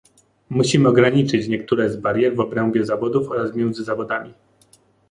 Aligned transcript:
Musimy 0.49 0.89
ograniczyć 0.89 1.47
niektóre 1.47 1.89
z 1.89 1.97
barier 1.97 2.35
w 2.35 2.39
obrębie 2.39 2.85
zawodów 2.85 3.29
oraz 3.29 3.55
między 3.55 3.83
zawodami 3.83 4.33